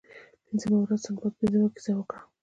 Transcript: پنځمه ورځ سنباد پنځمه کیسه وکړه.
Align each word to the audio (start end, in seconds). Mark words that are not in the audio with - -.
پنځمه 0.47 0.77
ورځ 0.81 0.99
سنباد 1.05 1.33
پنځمه 1.39 1.67
کیسه 1.75 1.91
وکړه. 1.95 2.21